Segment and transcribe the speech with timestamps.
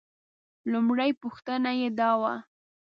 [0.71, 2.33] لومړۍ پوښتنه یې دا وه.